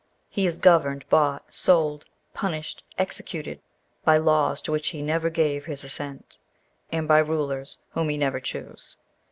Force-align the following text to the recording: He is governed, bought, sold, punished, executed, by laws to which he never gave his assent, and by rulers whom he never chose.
He 0.29 0.47
is 0.47 0.57
governed, 0.57 1.07
bought, 1.09 1.53
sold, 1.53 2.05
punished, 2.33 2.83
executed, 2.97 3.61
by 4.03 4.17
laws 4.17 4.59
to 4.63 4.71
which 4.71 4.87
he 4.87 5.03
never 5.03 5.29
gave 5.29 5.65
his 5.65 5.83
assent, 5.83 6.37
and 6.91 7.07
by 7.07 7.19
rulers 7.19 7.77
whom 7.91 8.09
he 8.09 8.17
never 8.17 8.39
chose. 8.39 8.97